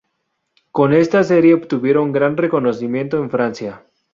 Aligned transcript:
Con 0.71 0.93
esta 0.93 1.23
serie 1.23 1.53
obtuvieron 1.53 2.11
gran 2.11 2.35
reconocimiento 2.35 3.19
en 3.19 3.29
Francia. 3.29 3.85